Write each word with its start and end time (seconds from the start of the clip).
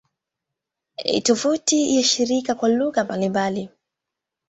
Tovuti 1.23 1.95
ya 1.95 2.03
shirika 2.03 2.55
kwa 2.55 2.69
lugha 2.69 3.03
mbalimbali 3.03 3.69